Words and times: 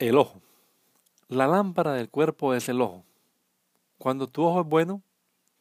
El 0.00 0.16
ojo. 0.16 0.40
La 1.28 1.46
lámpara 1.46 1.92
del 1.92 2.08
cuerpo 2.08 2.54
es 2.54 2.70
el 2.70 2.80
ojo. 2.80 3.04
Cuando 3.98 4.26
tu 4.28 4.42
ojo 4.42 4.62
es 4.62 4.66
bueno, 4.66 5.02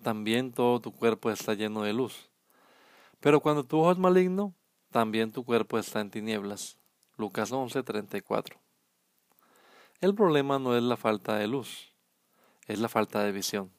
también 0.01 0.53
todo 0.53 0.79
tu 0.79 0.93
cuerpo 0.93 1.29
está 1.29 1.55
lleno 1.55 1.81
de 1.81 1.91
luz. 1.91 2.29
Pero 3.19 3.41
cuando 3.41 3.65
tu 3.65 3.77
ojo 3.77 3.91
es 3.91 3.97
maligno, 3.97 4.53
también 4.91 5.33
tu 5.33 5.43
cuerpo 5.43 5.77
está 5.77 5.99
en 5.99 6.09
tinieblas. 6.09 6.77
Lucas 7.17 7.51
11:34. 7.51 8.55
El 9.99 10.15
problema 10.15 10.57
no 10.57 10.77
es 10.77 10.83
la 10.83 10.95
falta 10.95 11.35
de 11.35 11.47
luz, 11.47 11.91
es 12.65 12.79
la 12.79 12.87
falta 12.87 13.21
de 13.21 13.33
visión. 13.33 13.69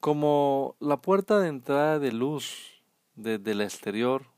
Como 0.00 0.74
la 0.80 1.02
puerta 1.02 1.38
de 1.38 1.48
entrada 1.48 1.98
de 1.98 2.12
luz 2.12 2.82
desde 3.14 3.50
el 3.50 3.60
exterior 3.60 4.31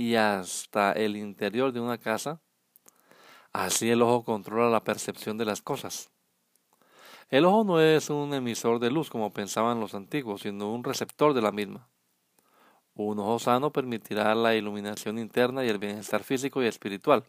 y 0.00 0.16
hasta 0.16 0.92
el 0.92 1.14
interior 1.14 1.72
de 1.72 1.80
una 1.80 1.98
casa, 1.98 2.40
así 3.52 3.90
el 3.90 4.00
ojo 4.00 4.24
controla 4.24 4.70
la 4.70 4.82
percepción 4.82 5.36
de 5.36 5.44
las 5.44 5.60
cosas. 5.60 6.10
El 7.28 7.44
ojo 7.44 7.64
no 7.64 7.80
es 7.82 8.08
un 8.08 8.32
emisor 8.32 8.78
de 8.78 8.90
luz 8.90 9.10
como 9.10 9.30
pensaban 9.30 9.78
los 9.78 9.92
antiguos, 9.92 10.40
sino 10.40 10.72
un 10.72 10.84
receptor 10.84 11.34
de 11.34 11.42
la 11.42 11.52
misma. 11.52 11.86
Un 12.94 13.18
ojo 13.18 13.38
sano 13.40 13.72
permitirá 13.72 14.34
la 14.34 14.54
iluminación 14.54 15.18
interna 15.18 15.66
y 15.66 15.68
el 15.68 15.76
bienestar 15.76 16.24
físico 16.24 16.62
y 16.62 16.66
espiritual. 16.66 17.22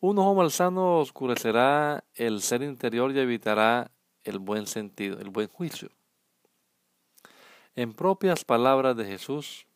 Un 0.00 0.18
ojo 0.18 0.34
malsano 0.34 1.00
oscurecerá 1.00 2.04
el 2.14 2.40
ser 2.40 2.62
interior 2.62 3.14
y 3.14 3.18
evitará 3.18 3.90
el 4.24 4.38
buen 4.38 4.66
sentido, 4.66 5.20
el 5.20 5.28
buen 5.28 5.48
juicio. 5.48 5.90
En 7.76 7.92
propias 7.92 8.46
palabras 8.46 8.96
de 8.96 9.04
Jesús, 9.04 9.66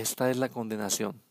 esta 0.00 0.30
es 0.30 0.38
la 0.38 0.48
condenación, 0.48 1.22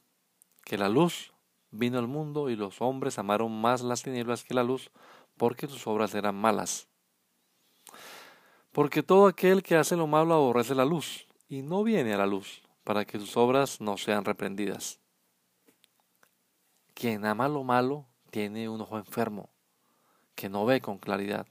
que 0.63 0.77
la 0.77 0.87
luz 0.87 1.33
vino 1.71 1.97
al 1.97 2.07
mundo 2.07 2.49
y 2.49 2.55
los 2.55 2.79
hombres 2.79 3.17
amaron 3.17 3.59
más 3.59 3.81
las 3.81 4.03
tinieblas 4.03 4.43
que 4.43 4.53
la 4.53 4.63
luz, 4.63 4.91
porque 5.35 5.67
sus 5.67 5.87
obras 5.87 6.13
eran 6.13 6.35
malas. 6.35 6.87
Porque 8.71 9.01
todo 9.01 9.25
aquel 9.25 9.63
que 9.63 9.77
hace 9.77 9.95
lo 9.95 10.05
malo 10.05 10.35
aborrece 10.35 10.75
la 10.75 10.85
luz, 10.85 11.25
y 11.47 11.63
no 11.63 11.83
viene 11.83 12.13
a 12.13 12.17
la 12.17 12.27
luz, 12.27 12.61
para 12.83 13.03
que 13.03 13.17
sus 13.17 13.35
obras 13.35 13.81
no 13.81 13.97
sean 13.97 14.25
reprendidas. 14.25 14.99
Quien 16.93 17.25
ama 17.25 17.47
lo 17.47 17.63
malo 17.63 18.05
tiene 18.29 18.69
un 18.69 18.81
ojo 18.81 18.97
enfermo, 18.99 19.49
que 20.35 20.49
no 20.49 20.65
ve 20.65 20.81
con 20.81 20.99
claridad, 20.99 21.47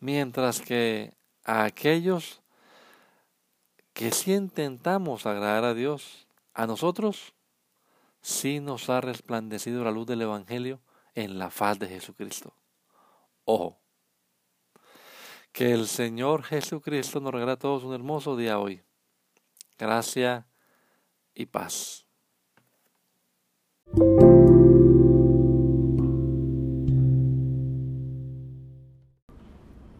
mientras 0.00 0.60
que 0.60 1.14
a 1.44 1.62
aquellos 1.62 2.42
que 3.92 4.12
si 4.12 4.32
intentamos 4.32 5.26
agradar 5.26 5.64
a 5.64 5.74
Dios, 5.74 6.26
a 6.54 6.66
nosotros 6.66 7.34
sí 8.22 8.60
nos 8.60 8.88
ha 8.90 9.00
resplandecido 9.00 9.84
la 9.84 9.90
luz 9.90 10.06
del 10.06 10.22
Evangelio 10.22 10.80
en 11.14 11.38
la 11.38 11.50
faz 11.50 11.78
de 11.78 11.88
Jesucristo. 11.88 12.54
Ojo, 13.44 13.78
que 15.52 15.72
el 15.72 15.86
Señor 15.86 16.42
Jesucristo 16.42 17.20
nos 17.20 17.32
regala 17.32 17.52
a 17.52 17.58
todos 17.58 17.84
un 17.84 17.94
hermoso 17.94 18.36
día 18.36 18.58
hoy. 18.58 18.82
Gracia 19.78 20.46
y 21.34 21.46
paz. 21.46 22.06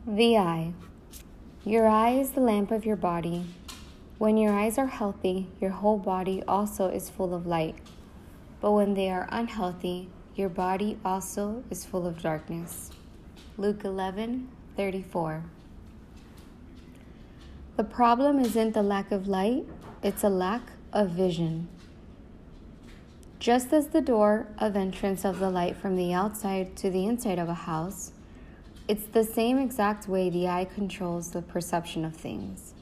The 0.07 0.37
eye. 0.37 0.75
Your 1.65 1.87
eye 1.87 2.21
is 2.21 2.31
the 2.31 2.41
lamp 2.41 2.71
of 2.73 2.85
your 2.85 2.97
body. 2.97 3.45
When 4.21 4.37
your 4.37 4.53
eyes 4.53 4.77
are 4.77 4.85
healthy, 4.85 5.49
your 5.63 5.71
whole 5.71 5.97
body 5.97 6.43
also 6.47 6.89
is 6.89 7.09
full 7.09 7.33
of 7.33 7.47
light. 7.47 7.77
But 8.61 8.73
when 8.73 8.93
they 8.93 9.09
are 9.09 9.27
unhealthy, 9.33 10.11
your 10.35 10.51
body 10.51 10.99
also 11.03 11.65
is 11.71 11.87
full 11.87 12.07
of 12.07 12.21
darkness. 12.21 12.91
Luke 13.57 13.83
11 13.83 14.51
34. 14.77 15.45
The 17.79 17.85
problem 17.85 18.41
isn't 18.41 18.75
the 18.75 18.83
lack 18.83 19.11
of 19.11 19.27
light, 19.27 19.65
it's 20.03 20.23
a 20.23 20.29
lack 20.29 20.73
of 20.93 21.13
vision. 21.13 21.69
Just 23.39 23.73
as 23.73 23.87
the 23.87 24.03
door 24.03 24.49
of 24.59 24.77
entrance 24.77 25.25
of 25.25 25.39
the 25.39 25.49
light 25.49 25.79
from 25.79 25.97
the 25.97 26.13
outside 26.13 26.77
to 26.77 26.91
the 26.91 27.07
inside 27.07 27.39
of 27.39 27.49
a 27.49 27.65
house, 27.65 28.13
it's 28.87 29.07
the 29.07 29.25
same 29.25 29.59
exact 29.59 30.09
way 30.09 30.29
the 30.29 30.47
eye 30.47 30.67
controls 30.67 31.31
the 31.31 31.41
perception 31.41 32.05
of 32.05 32.15
things. 32.15 32.75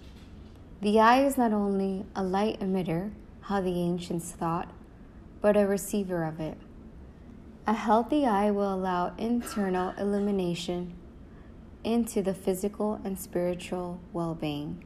The 0.80 1.00
eye 1.00 1.24
is 1.24 1.36
not 1.36 1.52
only 1.52 2.06
a 2.14 2.22
light 2.22 2.60
emitter, 2.60 3.10
how 3.40 3.60
the 3.60 3.80
ancients 3.80 4.30
thought, 4.30 4.70
but 5.40 5.56
a 5.56 5.66
receiver 5.66 6.22
of 6.22 6.38
it. 6.38 6.56
A 7.66 7.72
healthy 7.72 8.24
eye 8.24 8.52
will 8.52 8.72
allow 8.72 9.12
internal 9.18 9.92
illumination 9.98 10.94
into 11.82 12.22
the 12.22 12.32
physical 12.32 13.00
and 13.02 13.18
spiritual 13.18 13.98
well 14.12 14.36
being. 14.36 14.84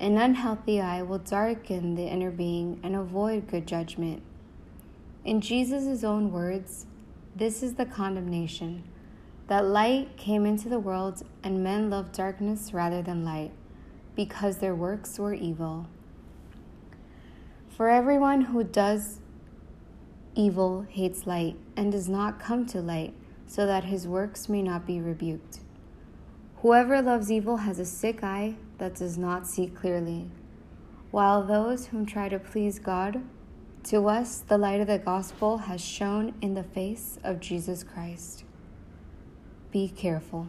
An 0.00 0.18
unhealthy 0.18 0.80
eye 0.80 1.02
will 1.02 1.18
darken 1.18 1.94
the 1.94 2.08
inner 2.08 2.32
being 2.32 2.80
and 2.82 2.96
avoid 2.96 3.46
good 3.46 3.68
judgment. 3.68 4.22
In 5.24 5.40
Jesus' 5.40 6.02
own 6.02 6.32
words, 6.32 6.86
this 7.36 7.62
is 7.62 7.74
the 7.74 7.86
condemnation 7.86 8.82
that 9.46 9.64
light 9.66 10.16
came 10.16 10.44
into 10.44 10.68
the 10.68 10.80
world 10.80 11.22
and 11.44 11.62
men 11.62 11.90
loved 11.90 12.12
darkness 12.12 12.72
rather 12.72 13.02
than 13.02 13.24
light 13.24 13.52
because 14.16 14.56
their 14.56 14.74
works 14.74 15.18
were 15.18 15.34
evil. 15.34 15.86
For 17.68 17.90
everyone 17.90 18.40
who 18.40 18.64
does 18.64 19.20
evil 20.34 20.86
hates 20.88 21.26
light 21.26 21.56
and 21.76 21.92
does 21.92 22.08
not 22.08 22.40
come 22.40 22.66
to 22.66 22.80
light 22.80 23.14
so 23.46 23.66
that 23.66 23.84
his 23.84 24.08
works 24.08 24.48
may 24.48 24.62
not 24.62 24.86
be 24.86 25.00
rebuked. 25.00 25.60
Whoever 26.62 27.00
loves 27.02 27.30
evil 27.30 27.58
has 27.58 27.78
a 27.78 27.84
sick 27.84 28.24
eye 28.24 28.56
that 28.78 28.96
does 28.96 29.18
not 29.18 29.46
see 29.46 29.66
clearly, 29.66 30.30
while 31.10 31.42
those 31.42 31.86
whom 31.86 32.06
try 32.06 32.28
to 32.28 32.38
please 32.38 32.78
God, 32.78 33.22
to 33.84 34.08
us 34.08 34.38
the 34.38 34.58
light 34.58 34.80
of 34.80 34.88
the 34.88 34.98
gospel 34.98 35.58
has 35.58 35.80
shone 35.80 36.34
in 36.40 36.54
the 36.54 36.64
face 36.64 37.18
of 37.22 37.40
Jesus 37.40 37.84
Christ. 37.84 38.44
Be 39.70 39.88
careful. 39.88 40.48